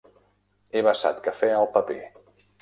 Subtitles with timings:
[0.73, 2.01] He vessat cafè al paper.